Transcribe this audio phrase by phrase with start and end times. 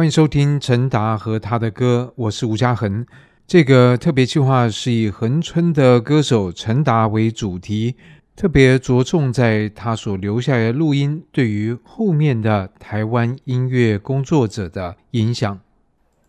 [0.00, 3.04] 欢迎收听陈达和他的歌，我是吴嘉恒。
[3.46, 7.94] 这个特别计划是以恒春的歌手陈达为主题，
[8.34, 15.60] 特别着重在他所留下来的录音对于后面的台湾音乐工作者的影响。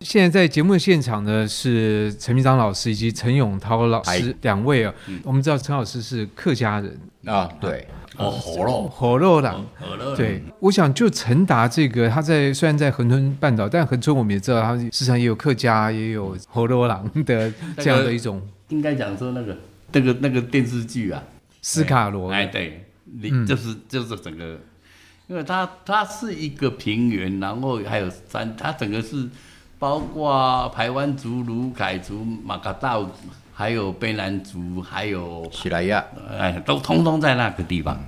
[0.01, 4.93] 现在在节目的现场呢，是陈明章老师以及陈永涛老师两位啊。
[5.07, 7.87] 嗯、我们知道陈老师是客家人啊，对。
[8.17, 9.55] 哦，火肉，火肉的，
[10.17, 18.41] 对，我想就陈达这个，他在虽然在恒春半岛，但恒春我们也知道，他市场也有客家，也有火肉郎的这样的一种。
[18.67, 19.57] 应该讲说那个
[19.93, 21.23] 那个那个电视剧啊，
[21.61, 24.59] 斯卡罗，哎，对，你就是就是整个，
[25.27, 29.29] 因为它它是一个平原，然后还有山，它整个是
[29.79, 33.09] 包括台湾族、鲁凯族、马卡道。
[33.53, 36.03] 还有卑南族，还有喜来亚，
[36.37, 37.99] 哎，都通通在那个地方，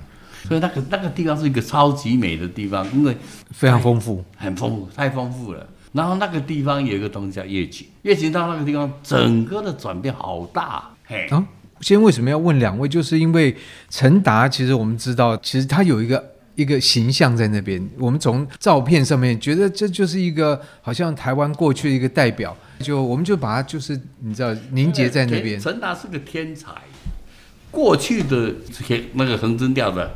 [0.48, 3.16] 所以那个那个地方是一个超级美的地方，因为
[3.50, 5.66] 非常丰富，很丰富，太丰富了。
[5.92, 10.90] 然后那个地方有一个东西叫夜景，夜景到那个地方，整个的转变好大。
[11.06, 11.46] 嘿，啊，
[11.80, 12.88] 先为什么要问两位？
[12.88, 13.56] 就是因为
[13.88, 16.33] 陈达，其实我们知道，其实他有一个。
[16.54, 25.58] 一个形象在那边，我们从照片上面觉得这就是一个好像台湾过去的一个代表，就我们就把它就是你知道凝结在那边。
[25.58, 26.70] 陈达是个天才，
[27.70, 28.54] 过去的
[29.14, 30.10] 那个恒春调的，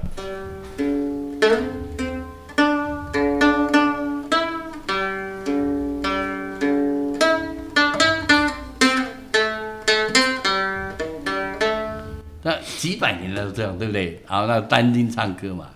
[12.44, 14.22] 那几百年了都这样，对不对？
[14.24, 15.66] 好，那单丁唱歌嘛。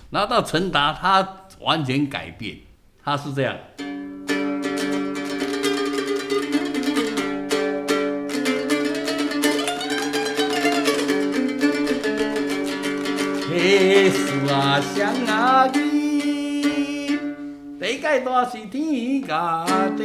[0.00, 1.26] 嗯，然后到陈达，他
[1.60, 2.56] 完全改变，
[3.04, 3.56] 他是这样。
[13.52, 17.18] 嘿，树啊香啊绿，
[17.78, 20.00] 地界大是天家地。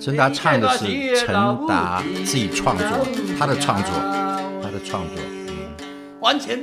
[0.00, 1.32] 陈达唱的是陈
[1.68, 2.86] 达自己创作，
[3.38, 3.92] 他的创作，
[4.62, 5.22] 他的创作。
[6.20, 6.58] 完全，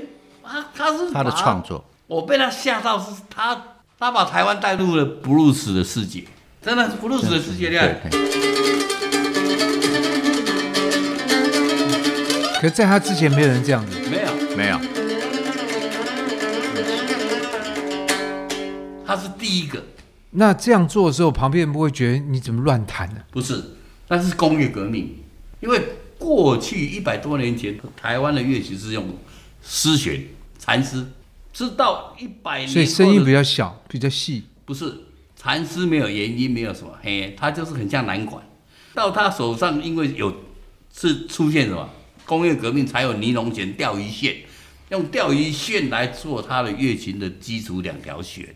[0.50, 3.66] 他他是他的创作，我被他吓到，是他
[4.00, 6.24] 他把台湾带入了布鲁斯的世界，
[6.60, 8.00] 真的是布鲁斯的世界，对。
[12.56, 14.80] 可是在他之前没有人这样子，没有没有，
[19.06, 19.84] 他是第一个。
[20.32, 23.22] 那这样做的时候，旁边人不会觉得你怎么乱弹呢？
[23.30, 23.64] 不是，
[24.08, 25.16] 那是工业革命，
[25.60, 25.80] 因为
[26.18, 29.06] 过去一百多年前，台湾的乐器是用。
[29.62, 30.24] 丝弦、
[30.70, 31.12] 蚕丝，
[31.52, 34.44] 是到一百年，所以声音比较小，比较细。
[34.66, 34.94] 不是
[35.36, 38.44] 蚕丝没有原因，没有什么，嘿，它就是很像南管。
[38.94, 40.32] 到他手上，因为有
[40.96, 41.90] 是出现什么
[42.24, 44.42] 工业革命，才有尼龙弦、钓鱼线，
[44.90, 48.56] 用钓鱼线来做他的乐琴的基础两条弦。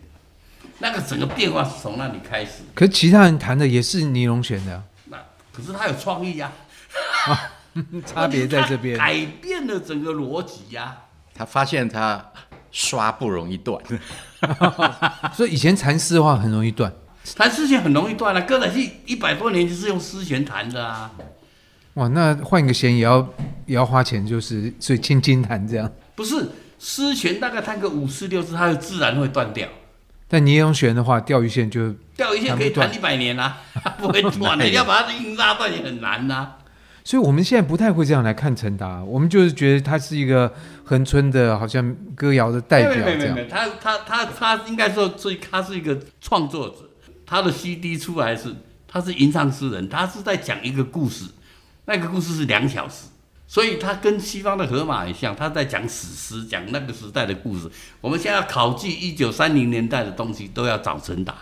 [0.78, 2.62] 那个整个变化是从那里开始。
[2.76, 5.18] 可是其他人弹的也是尼龙弦的，那
[5.52, 6.52] 可是他有创意呀、
[7.26, 7.34] 啊。
[7.34, 7.50] 啊
[8.06, 11.03] 差别在这边， 改变了整个逻辑呀。
[11.34, 12.24] 他发现他
[12.72, 13.82] 刷不容易断，
[15.34, 16.92] 所以以前蚕丝的话很容易断，
[17.36, 18.42] 弹丝弦很容易断了。
[18.42, 21.12] 歌仔戏一百多年就是用丝弦弹的啊。
[21.96, 23.20] 哇，那换一个弦也要
[23.68, 25.92] 也要花钱，就是所以轻轻弹这样。
[26.16, 26.50] 不是
[26.80, 29.68] 丝弦大概弹个五次六次，它就自然会断掉。
[30.28, 33.58] 但尼龙弦的话，钓鱼线就钓鱼线可以弹一百年啊，
[34.00, 34.66] 不会断的。
[34.66, 36.58] 你 要把它硬拉断也很难呐、啊。
[37.04, 40.54] 所以，我们现在不太会这样来看陈达，我们就是觉得他是一个
[40.86, 43.18] 恒春的，好像歌谣的代表这样。
[43.18, 46.76] 没没没没，他他他他应该说，所以他是一个创作者。
[47.26, 48.54] 他的 CD 出来是，
[48.88, 51.26] 他是吟唱诗人，他是在讲一个故事，
[51.86, 53.08] 那个故事是两小时，
[53.48, 57.68] 所以他跟西方的荷马很像，他在讲史诗，讲那个时代的故事。
[58.02, 61.34] 我们现在要考据一九三零年代的东西，都要找陈达，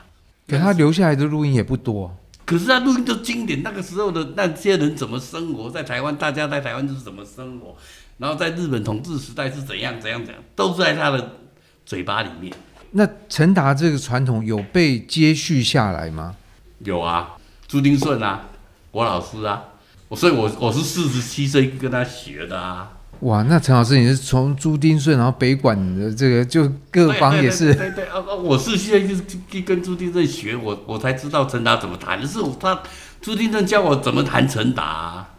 [0.48, 2.16] 可他留下来的录音也不多。
[2.46, 6.16] 可是他录音都经典，那个时候的那些人怎么生活在台湾？
[6.18, 7.76] 大家在台湾就是怎么生活？
[8.18, 11.38] 然后在日本统治时代是怎样怎样怎样，都在他的
[11.86, 12.54] 嘴巴里面。
[12.92, 16.36] 那陈达这个传统有被接续下来吗？
[16.80, 18.50] 有啊，朱丁顺啊，
[18.92, 19.64] 我老师啊，
[20.10, 22.92] 我所以我我是四十七岁跟他学的啊。
[23.22, 27.66] 哇，那陈老师，你是从朱丁顺，然后北管的这个，就各方也是。
[27.66, 28.34] 对对，对对啊啊！
[28.34, 29.24] 我是现在就是
[29.62, 32.28] 跟朱丁顺学，我我才知道陈达怎么弹。
[32.28, 32.82] 是他
[33.22, 35.30] 朱丁顺教我怎么弹陈达，啊。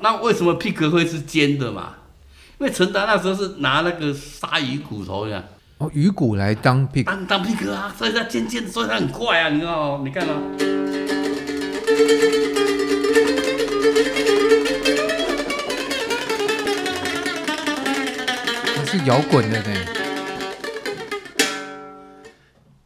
[0.00, 1.94] 那为什么 pick 会是尖的嘛？
[2.58, 5.44] 因为陈达那时候是拿那个鲨鱼骨头呀，
[5.78, 10.04] 哦，鱼骨来当 pick，当当 pick 啊，所以它尖尖的，所以它很快啊，你知道吗？
[10.04, 10.34] 你看啊。
[19.08, 19.74] 摇滚的呢，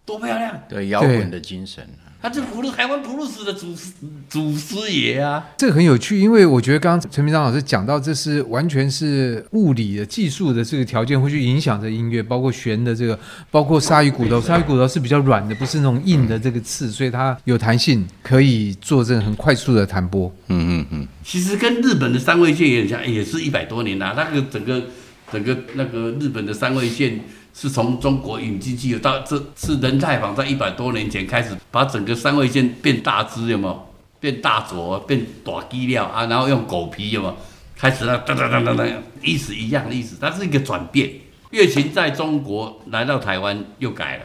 [0.07, 0.57] 多漂亮！
[0.69, 1.85] 对摇滚的精神。
[2.23, 3.91] 他是普鲁台湾普鲁斯的祖师
[4.29, 5.45] 祖师爷啊！
[5.57, 13.19] 这个很有趣，因为我觉得刚刚陈明章老师讲到，这是完全是物理的技术的这个条件会去影响这音乐，包括弦的这个，
[13.51, 20.33] 包括鲨鱼骨头，鲨鱼骨头是比较软的，不是那种硬的这个刺，所以它有弹性，可以做这个很快速的弹拨。
[20.47, 21.09] 嗯嗯嗯。
[21.25, 24.15] 其实跟日本的三味线也很像，也是一百多年啦、啊。
[24.17, 24.85] 那个整个
[25.33, 27.21] 整个那个日本的三味线。
[27.55, 33.95] 是从中国引进去的，到这是人太坊在一百多年前开始把整个三味线变大支，有没有？
[34.19, 37.37] 变大轴，变大机料啊，然后用狗皮，有没有？
[37.77, 38.87] 开始了，哒哒哒哒哒，
[39.21, 41.11] 意思一样的意思，它是一个转变。
[41.51, 44.25] 乐琴在中国来到台湾又改了，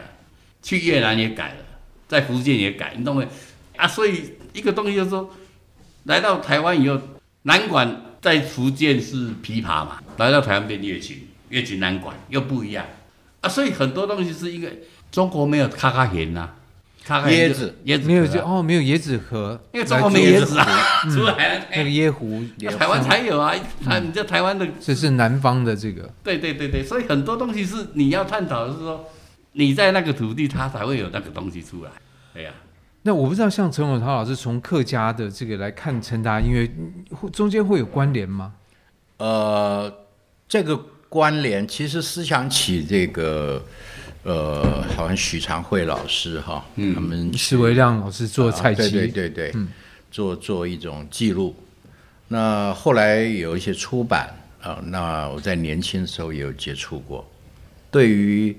[0.61, 1.55] 去越南也改了，
[2.07, 3.27] 在福建也改，你懂没？
[3.75, 5.29] 啊，所以一个东西就是说，
[6.05, 6.97] 来到台湾以后，
[7.41, 12.85] 南管在福建是琵琶嘛，来到台湾变乐琴，乐琴难管又不一样。
[13.39, 16.49] 啊，所以很多东西是因为中国没有卡卡弦呐，
[17.05, 20.67] 卡卡椰子椰子没有就哦没有椰子核，因为中国没椰子啊，
[21.09, 22.43] 除 了台湾那个椰壶，
[22.77, 23.55] 台湾才有啊。
[23.85, 29.05] 啊，你在台湾的这是南方的这个，对对对对，所以很多东西是你要探讨的是说
[29.53, 31.91] 你在那个土地，它才会有那个东西出来。
[32.33, 32.51] 对呀，
[33.07, 36.69] 那我不知道像陈永涛老师从客家的这个来看陈达音乐，
[37.31, 38.53] 中间会有关联吗？
[39.17, 39.91] 呃，
[40.49, 40.77] 这个。
[41.09, 43.63] 关联其实思想起这个，
[44.23, 49.69] 呃，好像许长惠老师哈，嗯、他们施维亮老师做采集、啊，对对对对，嗯、
[50.11, 51.55] 做做一种记录。
[52.27, 54.29] 那后来有一些出版
[54.61, 57.25] 啊，那我在年轻的时候也有接触过。
[57.89, 58.53] 对于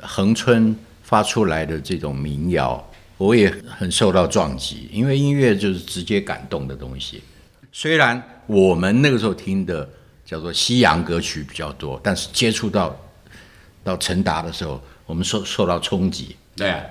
[0.00, 2.84] 恒春发出来的这种民谣，
[3.16, 7.22] 我也很受到撞击，因为音乐就是直接感动的东西。
[7.72, 9.88] 虽然我们那个时候听的。
[10.26, 12.96] 叫做西洋歌曲比较多，但是接触到
[13.84, 16.82] 到陈达的时候，我们受受到冲击，对啊，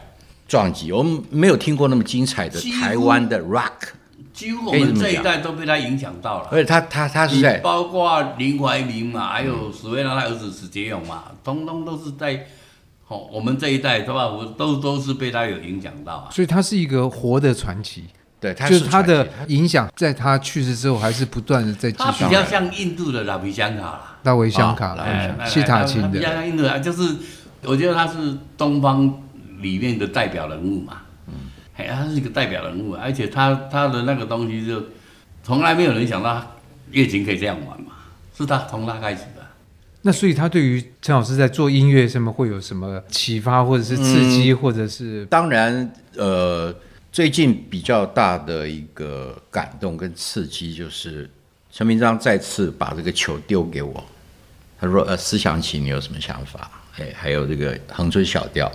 [0.48, 0.92] 撞击。
[0.92, 3.90] 我们没有听过那么精彩的台湾的 rock，
[4.32, 6.50] 几乎我们这一代都被他影响到了。
[6.52, 12.48] 而且他他他是在包括林怀民嘛，还有史维亮他儿子史杰勇嘛，通通都是在
[13.08, 14.28] 哦，我们这一代对吧？
[14.28, 16.30] 我都都是被他有影响到啊。
[16.32, 18.06] 所以他是一个活的传奇。
[18.40, 22.04] 对，他就是他的影响，在他去世之后还是不断的在继续。
[22.04, 26.10] 他比较像印度的拉维香卡啦，拉维香卡啦，西塔琴的。
[26.10, 27.16] 比较像印度啊，就是
[27.64, 29.22] 我觉得他是东方
[29.62, 30.98] 里面的代表人物嘛。
[31.28, 31.34] 嗯，
[31.78, 34.84] 哎，他是一个代表人物，而且他他的那个东西就
[35.42, 36.46] 从来没有人想到
[36.92, 37.94] 乐琴可以这样玩嘛，
[38.38, 39.33] 是他从他开始的。
[40.04, 45.26] 那所以他对于陈老师在做音乐上面会有什么启发，或者是刺激，嗯、或者是？
[45.26, 46.74] 当然，呃。
[47.14, 51.30] 最近比较大的一个感动跟刺激，就是
[51.72, 54.04] 陈明章再次把这个球丢给我。
[54.80, 56.72] 他说：“呃，思想起你有什么想法？
[56.98, 58.72] 哎，还有这个恒春小调。”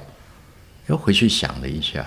[0.87, 2.07] 又回去想了一下，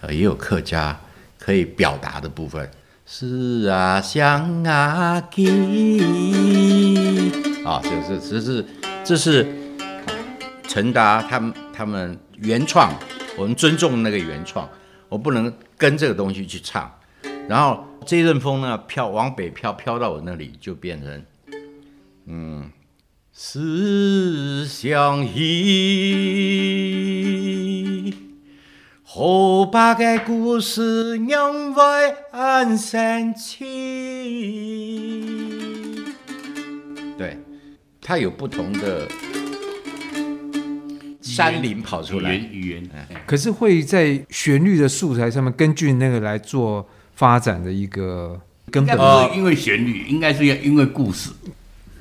[0.00, 0.98] 呃，也有客家
[1.38, 2.68] 可以表达的部分。
[3.06, 5.46] 是啊，想啊，记
[7.66, 8.64] 啊，这是这是
[9.04, 9.44] 这是
[10.68, 12.92] 陈达他们他们原创，
[13.36, 14.68] 我们尊重那个原创。
[15.08, 16.88] 我不能跟这个东西去唱，
[17.48, 21.24] 然后这一阵风呢，飘往北飘，飘到我那里就变成，
[22.26, 22.70] 嗯，
[23.32, 25.42] 思乡意，
[29.02, 33.66] 后把个故事酿为安神情。
[38.06, 39.08] 对，它有不同的。
[41.20, 42.88] 山林跑出来，语言，
[43.26, 48.96] 可是会在旋律的素材上面根据那个来做发展的一个根本。
[48.96, 51.30] 不是因为旋律，应该是要因为故事，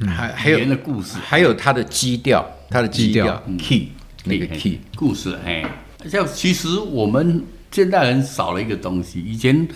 [0.08, 3.90] 还还有的故事，还有它的基调，它的基调 key
[4.26, 5.38] 那个 key 故事。
[5.44, 5.66] 哎，
[6.08, 9.68] 像其实我们现代人少了一个东西，以前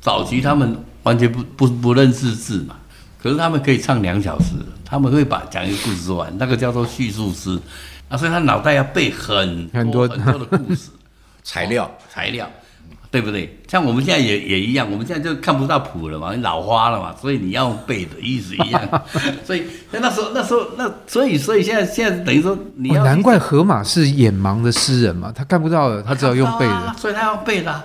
[0.00, 2.76] 早期他们完全不不不认识字嘛，
[3.22, 7.58] 可是他们可以唱两小时，他们会把讲一个故事说完，那个叫做叙述诗。
[8.08, 10.90] 啊，所以他脑袋要背很多很多很多的故事
[11.44, 12.50] 材料、哦、材料，
[13.08, 13.56] 对不对？
[13.68, 19.02] 像我们现在也也一样，我们现在就看不到谱了嘛，你老花了嘛，所以你要背的意思一样。
[19.46, 19.62] 所以
[19.92, 27.70] 那时候那时候那所以所以现在现在等于说你要、哦、难怪河马是眼盲的诗人嘛，他看不到的，他只要用背的，啊、所以他要背的。
[27.70, 27.84] 啊，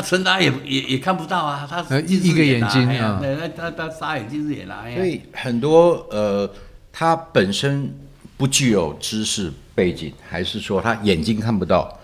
[0.00, 6.50] 陈达也也也看不到啊，他是一一个眼睛啊，那，他他他眼睛是眼啊，所以很多呃，
[6.92, 7.92] 他本身。
[8.40, 11.94] 不具有知识背景，还是说他眼睛看不到？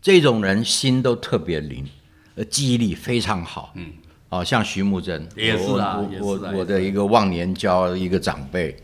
[0.00, 1.84] 这种人心都特别灵，
[2.36, 3.72] 呃，记忆力非常好。
[3.74, 3.90] 嗯，
[4.28, 8.76] 哦，像徐慕真也是啊，我我我的一个忘年交一个长辈，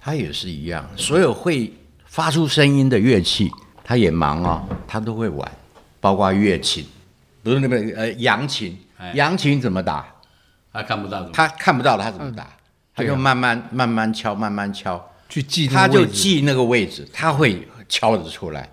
[0.00, 0.84] 他也是一样。
[0.96, 1.72] 所有会
[2.06, 3.48] 发出声音的乐器，
[3.84, 5.48] 他也忙啊，他都会玩，
[6.00, 6.84] 包括乐琴，
[7.42, 8.78] 不是那个呃扬琴，
[9.14, 10.06] 扬琴怎么打？
[10.72, 12.48] 他看不到，他看不到他怎么打，
[12.94, 18.68] 他就慢慢慢慢敲，慢慢敲，去记，他就记那个位置，他会敲得出来。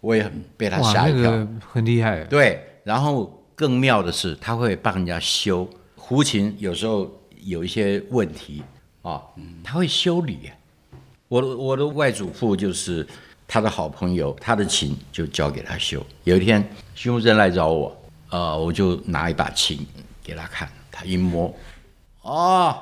[0.00, 1.30] 我也很被他吓一跳，
[1.72, 2.22] 很厉害。
[2.24, 7.10] 对，然后更妙的是，他会帮人家修胡琴，有时候
[7.42, 8.62] 有一些问题
[9.02, 9.20] 啊，
[9.64, 10.50] 他会修理。
[11.28, 13.04] 我的我的外祖父就是
[13.48, 16.04] 他的好朋友，他的琴就交给他修。
[16.22, 17.96] 有一天，徐木珍来找我，
[18.30, 19.86] 呃，我就拿一把琴
[20.22, 21.54] 给他看，他一摸，
[22.22, 22.76] 哦，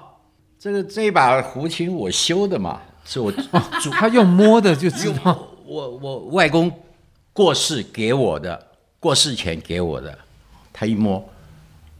[0.58, 3.30] 这个这把胡琴我修的嘛，是我
[3.82, 6.70] 主，他用摸的就知道，我我外公。
[7.36, 8.68] 过世给我的，
[9.00, 10.16] 过世前给我的，
[10.72, 11.28] 他一摸，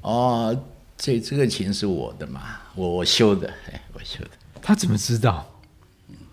[0.01, 0.57] 哦，
[0.97, 4.31] 这这个琴是我的嘛，我我修的，哎，我修的。
[4.63, 5.45] 他怎么知道？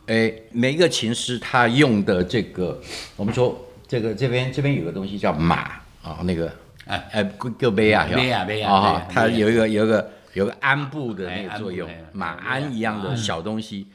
[0.06, 2.80] 哎，每一个琴师他用的这个，
[3.16, 6.54] 我们说这个这边这边有个东西叫码啊，那个
[6.86, 7.08] 哎。
[7.12, 13.88] 哎，个杯啊，杯啊杯啊，它有一个有一个有个鞍部的那个作用，马鞍一样的小东西。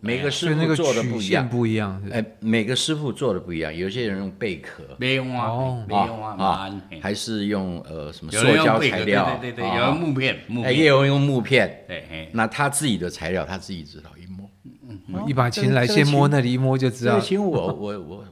[0.00, 2.02] 每个师傅做的不一样，不一样。
[2.12, 5.48] 哎，每个师傅做的不一样，有些人用贝壳，没用啊，
[5.88, 9.38] 没用啊，马鞍，还是用呃什么塑胶材料？
[9.40, 11.84] 对对对，有人木片，木片，也有人用木片。
[11.88, 17.14] 对，那他自己的材料，他自己知道，一摸，一把琴来，先摸那里，一摸就知道。
[17.18, 18.24] 这琴我我我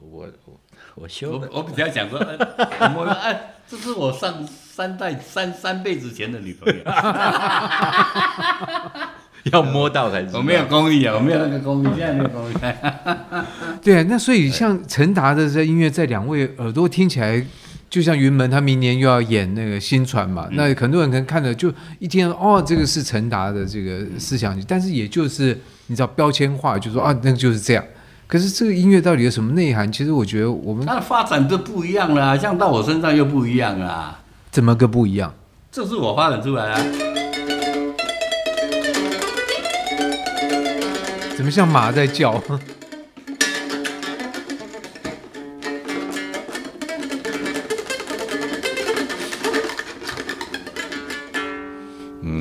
[0.97, 1.49] 我修的。
[1.53, 6.81] 我比较想说，我哎，这是我上三代三三辈子前的女朋友。
[9.53, 10.39] 要摸到才知道。
[10.39, 12.55] 我没有功力啊，我没有那个功力，现在没有功力。
[13.81, 17.41] 对啊，那所以像陈达的这音乐，在两位耳朵听起来，
[17.89, 27.85] 就像云门，他明年又要演那个新传嘛，嗯、那很多人可能看着就一听哦，这个是陈达的这个思想，但是也就是你知道标签化，就说啊，那个就是这样。
[28.29, 29.91] 可是这个音乐到底有什么内涵？
[29.91, 34.19] 其实我觉得我们它的发展的不一样了，啊，像到我身上又不一样啦。
[34.51, 35.33] 怎么个不一样？
[35.71, 36.85] 这是我发展出来的，啊。
[41.37, 42.43] 怎么像马在叫？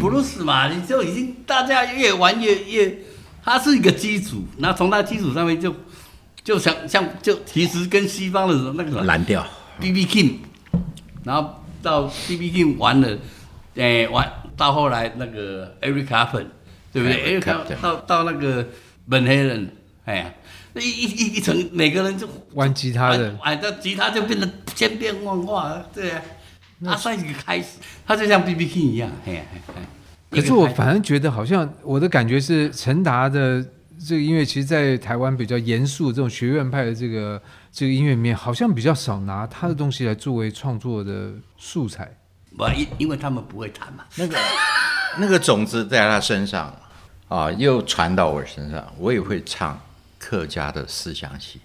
[0.01, 2.97] 布鲁斯嘛，你就已经大家越玩越越，
[3.45, 5.73] 它是一个基础，那从它基础上面就
[6.43, 9.45] 就像像就其实跟西方的那个蓝调
[9.79, 10.05] ，B.B.
[10.05, 10.39] King，
[11.23, 12.51] 然后到 B.B.
[12.51, 13.17] King 完了，
[13.77, 16.47] 哎完到后来那个 Eric Clapton
[16.91, 18.67] 对不对？Eric Clapton 到到那个。
[19.07, 19.71] 本黑人，
[20.05, 20.33] 哎呀，
[20.73, 26.19] 一一一一层，每个人就玩吉他的，哎，这吉他就变得千变万化，对啊，
[26.79, 28.65] 那算一个开始，它就像 B.B.
[28.65, 29.43] King 一样，哎呀，
[30.29, 33.63] 可是我反而觉得，好像我的感觉是，陈达的
[34.05, 37.41] 这个音乐，其实，在台湾比较严肃这种学院派的这个
[37.71, 42.15] 这个音乐里面，好像比较少拿他的东西来作为创作的素材。
[42.57, 44.37] 不，因因为他们不会弹嘛，那个
[45.19, 46.73] 那个种子在他身上。
[47.27, 49.81] 啊，又传到我身上，我也会唱
[50.19, 51.59] 客家的思想戏，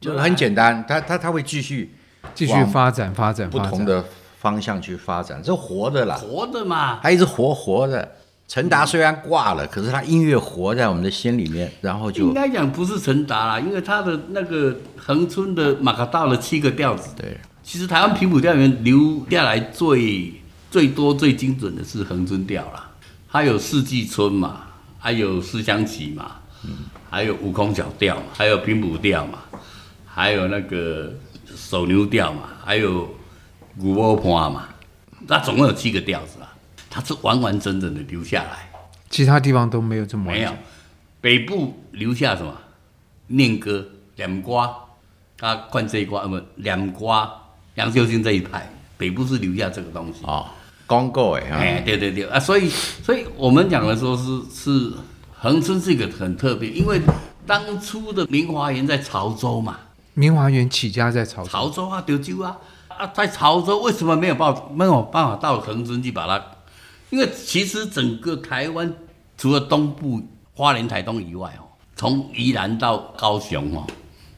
[0.00, 1.92] 就很简单，他他他会继续
[2.32, 4.04] 继续发展发展不同的
[4.40, 8.16] 方向去发展，这活的啦，活的嘛，还一直活活的。
[8.48, 20.32] 陈达虽然挂了，可是他音乐活在我们的心里面，然后就应该讲不是陈达啦，因为他的那个恒春的马卡道的七个调子，对，其实台湾平谱调里面留下来最
[20.70, 22.90] 最多最精准的是恒春调啦，
[23.28, 24.62] 还有四季春嘛。
[25.02, 26.32] 还有思乡曲嘛，
[26.62, 26.76] 嗯，
[27.08, 29.38] 还有悟空小调嘛，还有平谱调嘛，
[30.04, 31.10] 还有那个
[31.56, 33.08] 手牛调嘛，还有
[33.80, 34.68] 古波坡嘛，
[35.26, 36.52] 那总共有七个调子啊，
[36.90, 38.70] 它是完完整整的留下来，
[39.08, 40.52] 其他地方都没有这么没有，
[41.20, 42.54] 北部留下什么？
[43.28, 44.74] 念歌、两瓜，
[45.38, 47.32] 他灌这一瓜，不两瓜，
[47.76, 50.20] 杨秀清这一派，北部是留下这个东西。
[50.24, 50.46] 哦。
[50.86, 54.92] 广告哎，哎，对对对啊，所以，所以我们讲的说是是
[55.32, 57.00] 恒春是一个很特别，因为
[57.46, 59.78] 当初的明华园在潮州嘛，
[60.14, 62.56] 明华园起家在潮州，潮州啊，潮州啊，
[63.00, 66.44] 啊，在潮州为什么没有办没有办法到恒春去把它？
[67.08, 68.94] 因为其实整个台湾
[69.38, 71.64] 除了东部花莲、台东以外哦，
[71.96, 73.86] 从宜兰到高雄哦，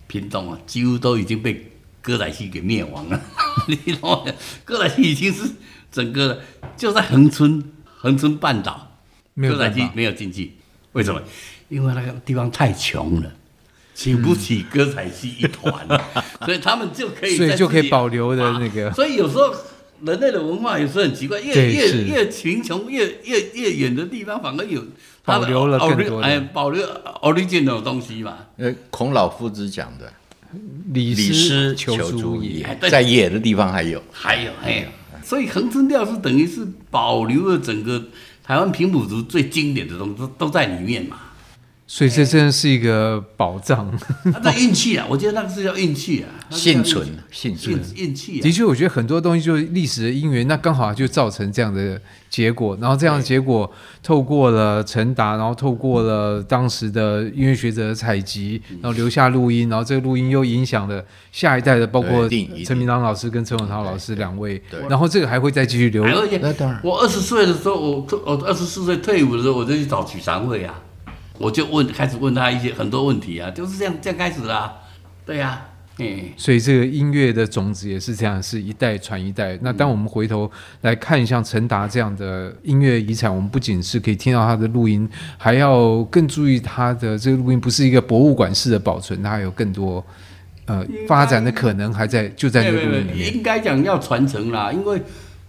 [0.07, 3.21] 屏东啊，几乎都已经被歌仔戏给灭亡了。
[3.67, 4.33] 你懂吗？
[4.65, 5.51] 歌仔戏已经是。
[5.93, 6.41] 整个
[6.75, 8.93] 就在恒春，恒春半岛，
[9.37, 10.55] 歌仔戏没有进去，
[10.93, 11.21] 为什么？
[11.69, 13.31] 因为那个地方太穷了，
[13.95, 16.01] 请不起歌仔戏一团，嗯、
[16.45, 18.93] 所以他们就可以，所以就可以保留的那个。
[18.93, 19.55] 所以有时候
[20.05, 24.85] 人类的文化有时候很奇怪，越越越贫穷，越越越远的地方反而有
[25.25, 26.85] 保留了更多的，哎，保留
[27.23, 28.39] original 的东西嘛。
[28.57, 30.13] 呃，孔老夫子讲的，
[30.93, 34.87] 李李斯求诸野，在野的地方还有，还有还有，
[35.23, 38.03] 所以恒春调是等于是保留了整个
[38.43, 41.19] 台湾平埔族最经典的东西都都在里面嘛。
[41.95, 43.93] 所以这真的是一个宝藏。
[44.33, 48.07] 他这运气啊，我觉得那个是叫运气啊，幸存，幸存运。
[48.07, 48.43] 运气啊。
[48.43, 52.75] 的确，我觉得很多东西就是历史的因缘，那刚好就造成这样的结果。
[52.81, 53.71] 然后这样的结果，
[54.03, 62.27] 透过了陈达，然后透过了当时的音乐学者的采集，然后留下录音，然后这个录音又影响了下一代的，包括
[62.65, 64.81] 陈明章老师跟陈永涛老师两位对。
[64.89, 66.03] 然后这个还会再继续留。
[66.05, 70.81] 而且那当然我二十岁的时候，我我二十四岁退伍的时候，我就去找许常惠啊，
[71.43, 74.73] 我就问，开始问他一些很多问题啊，就是这样这样开始啦啊。
[75.27, 75.69] 对呀、啊，
[75.99, 79.59] 嗯，所以这个音乐的种子也是这样，是一代传一代。
[79.61, 80.49] 那当我们回头
[80.83, 90.05] 来看像陈达这样的音乐遗产，我们不仅是可以听到他的录音，还要更注意他的这个录音不是一个博物馆式的保存，它还有更多
[90.67, 93.35] 呃发展的可能还在就在这个录音里面。
[93.35, 95.03] 应该讲要传承啦，因为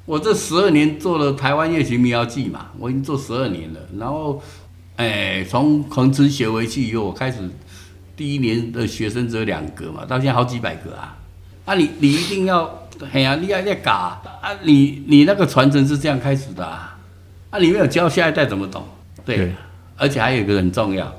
[0.06, 3.80] 我这十二年做了台湾乐琴民谣记嘛，我已经做十二年了。
[3.98, 4.42] 然后，
[4.96, 7.40] 哎，从孔子学回去以后，我开始
[8.16, 11.18] 第一年的学生只有两个嘛，到现在好几百个啊。
[11.66, 16.98] 啊你，你你一定要，哎呀、啊，你要要搞啊，你你那个传承是这样开始的啊，
[17.50, 18.84] 啊，你没有教下一代怎么懂？
[19.26, 19.52] 对，对
[19.96, 21.12] 而且还有一个很重要，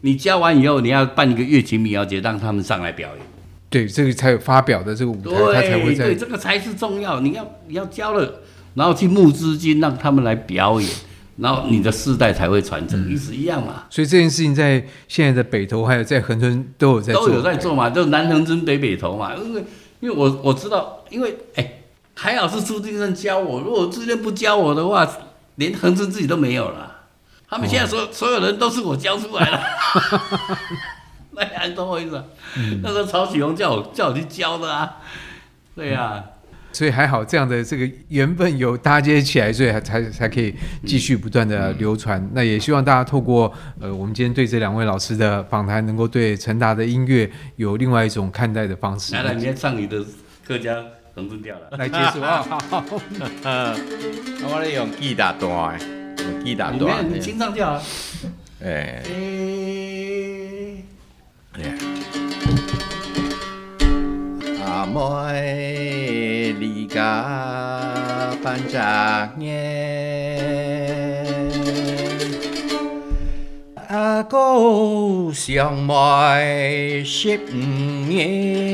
[0.00, 3.26] 你教完以后，你要办一个乐琴民谣节，让他们上来表演。
[3.68, 7.20] 对，这个才有发表的这个舞台，他才会在对，这个才是重要。
[7.20, 8.40] 你要你要教了，
[8.74, 10.90] 然后去募资金，让他们来表演，
[11.40, 13.84] 然后你的世代才会传承，意思一样嘛。
[13.90, 19.34] 所以这件事情在现在的北投还有在恒春都有在做，都有在做嘛，就南恒春北北投嘛。
[19.34, 19.64] 因为
[20.00, 21.82] 因为我我知道，因为哎，
[22.14, 25.08] 还好是朱定生教我，如果朱金生不教我的话，
[25.56, 26.98] 连恒春自己都没有了。
[27.48, 29.60] 他们现在所、哦、所有人都是我教出来的。
[31.32, 32.24] 那你懂我意思、啊？
[32.56, 34.98] 嗯、那时候曹启宏叫我叫我去教的啊，
[35.74, 36.39] 对呀、啊嗯，
[36.72, 40.54] 所以还好这样的这个缘分有搭接起来，所以才才可以
[40.86, 42.20] 继续不断的流传。
[42.20, 49.14] 嗯、那也希望大家透过呃我们今天对这两位老师的访谈，能够对陈达的音乐有另外一种看待的方式。
[49.14, 50.04] 来来，你先唱你的
[50.46, 50.76] 客家
[51.14, 52.42] 恒春调了，来结束啊！
[52.68, 52.84] 好，
[54.48, 55.80] 我咧用吉他弹，
[56.18, 57.82] 用吉他弹，你清唱就好。
[58.62, 59.02] 哎。
[64.62, 66.19] 阿妹
[66.52, 67.22] li gà
[68.44, 70.44] ban cha nghe
[73.88, 76.44] à cô xiang mọi
[77.06, 77.40] ship
[78.08, 78.70] nghe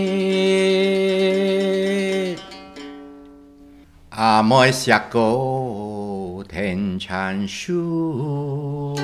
[4.10, 8.96] à mọi xa cô thiên chan shu.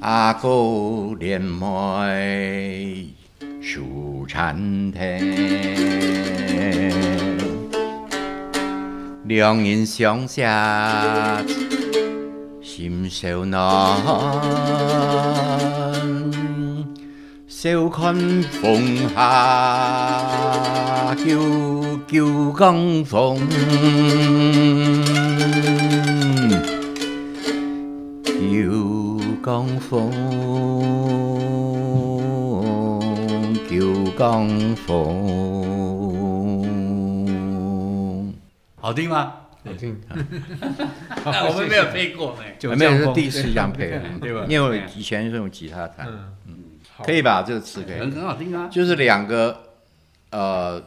[0.00, 2.16] À cô điện mọi
[3.62, 3.99] shu.
[4.30, 5.18] 树产田，
[9.24, 10.40] 两人相惜
[12.62, 13.60] 心相难，
[17.48, 18.14] 笑看
[18.62, 19.16] 风下
[21.16, 21.34] 叫
[22.06, 23.36] 叫江风。
[29.42, 30.12] 江风，
[34.20, 35.16] 叫江风，
[38.76, 39.32] 好听吗？
[39.64, 39.98] 好听。
[41.24, 44.44] 我们没有配过哎， 没有是第一次这样配的， 对吧？
[44.46, 46.54] 因为以前是用吉他弹，嗯嗯，
[47.02, 47.42] 可以吧？
[47.42, 48.68] 这个词可以，很很好听啊。
[48.70, 49.58] 就是两个
[50.32, 50.82] 呃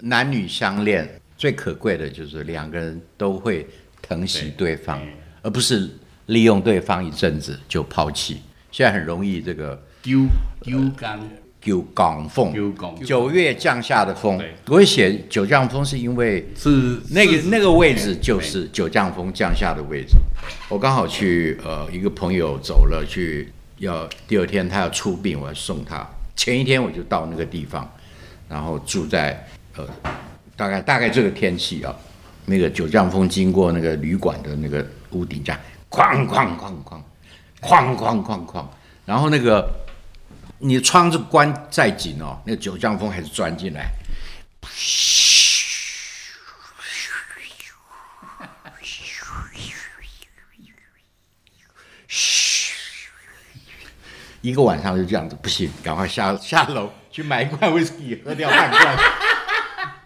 [0.00, 1.06] 男女相恋，
[1.36, 3.66] 最可贵的就是两个人都会
[4.00, 4.98] 疼惜对方，
[5.42, 5.90] 而不是。
[6.26, 10.24] 利用对方一阵子就抛弃，现在很容易这个丢
[10.62, 11.18] 丢港
[11.62, 12.52] 丢港风，
[13.04, 14.42] 九月降下的风。
[14.66, 20.16] 我会写九降风是因为是那个那个位置就是九降风降下的位置。
[20.68, 23.48] 我刚好去呃一个朋友走了去
[23.78, 26.04] 要第二天他要出殡，我要送他。
[26.34, 27.88] 前一天我就到那个地方，
[28.48, 29.46] 然后住在
[29.76, 29.86] 呃
[30.56, 31.94] 大概大概这个天气啊，
[32.46, 35.60] 那个九降风经过那个旅馆的那个屋顶这样。
[35.88, 37.00] 哐哐哐哐，
[37.60, 38.64] 哐哐哐哐，
[39.04, 39.70] 然后那个
[40.64, 43.90] 你的窗子关再紧哦，那个九降风还是钻进来，
[54.40, 58.96] 一个晚上就这样子，不行，赶快下下楼去买一罐威士忌喝掉半罐。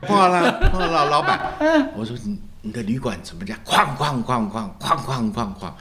[0.01, 1.55] 碰到了， 碰到了老板，
[1.95, 2.41] 我说你。
[2.63, 3.57] 你的旅馆怎么讲？
[3.65, 5.77] 哐哐哐哐哐哐哐哐，啊！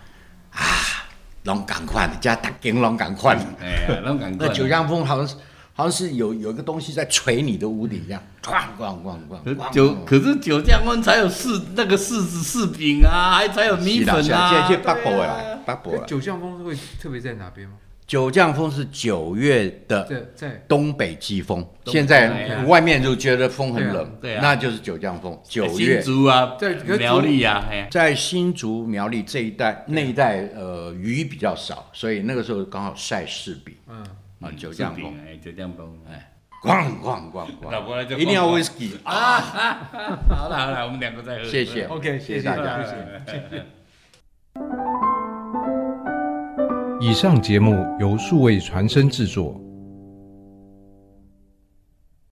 [1.46, 4.48] 拢赶快，加大金拢赶快，哎呀，拢赶快。
[4.48, 5.36] 那九江风好像是
[5.74, 9.72] 好像是有有一个东西在锤你的屋顶一样，咣咣咣咣。
[9.72, 14.22] 九可是九江风才有柿那个柿子柿饼啊，还才有米粉啊。
[14.22, 15.92] 现在去八宝呀，八宝。
[16.06, 17.76] 九江风会特别在哪边吗？
[18.08, 20.28] 九降风是九月的
[20.68, 25.40] 东北季风，现在外面就觉得风很冷，对，那就是九降风。
[25.44, 26.02] 九月。
[26.02, 33.76] 新竹啊，在苗栗啊，在新竹苗栗这一带，那一带呃雨比较少，所以那个时候刚好晒柿饼。
[33.88, 34.06] 嗯。
[34.42, 39.40] 啊，九降风，哎，九降风，哎，咣咣咣咣，一定要威士忌啊！
[40.30, 41.46] 好了好了，我们两个再喝。
[41.46, 42.84] 谢谢，OK，谢谢大家，
[43.26, 43.66] 谢谢。
[47.08, 49.65] 以上节目由数位传声制作。